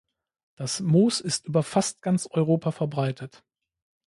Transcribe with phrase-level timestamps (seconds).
[0.57, 3.43] Das Moos ist über fast ganz Europa verbreitet.